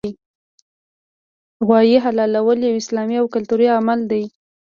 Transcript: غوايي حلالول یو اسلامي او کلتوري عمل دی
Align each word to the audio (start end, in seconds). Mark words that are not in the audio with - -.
غوايي 1.65 1.97
حلالول 2.05 2.59
یو 2.67 2.75
اسلامي 2.83 3.15
او 3.21 3.25
کلتوري 3.33 3.67
عمل 3.77 3.99
دی 4.11 4.23